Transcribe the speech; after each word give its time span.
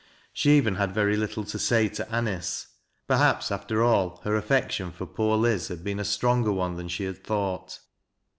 Slie 0.35 0.47
even 0.53 0.75
had 0.77 0.95
very 0.95 1.15
little 1.15 1.43
to 1.43 1.59
say 1.59 1.87
to 1.89 2.07
Anice. 2.11 2.65
Perhaps 3.07 3.51
after 3.51 3.83
all, 3.83 4.19
her 4.23 4.35
affection 4.35 4.91
for 4.91 5.05
poor 5.05 5.37
Liz 5.37 5.67
had 5.67 5.83
been 5.83 5.99
a 5.99 6.03
stronger 6.03 6.51
one 6.51 6.75
'than 6.75 6.87
she 6.87 7.03
had 7.03 7.23
thought. 7.23 7.77